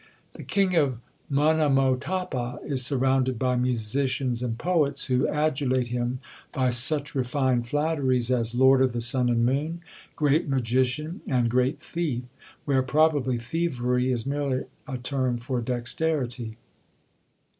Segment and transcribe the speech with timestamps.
[0.33, 0.97] The king of
[1.29, 6.17] Monomotapa is surrounded by musicians and poets, who adulate him
[6.51, 9.81] by such refined flatteries as lord of the sun and moon;
[10.15, 12.23] great magician; and great thief!
[12.65, 16.57] where probably thievery is merely a term for dexterity.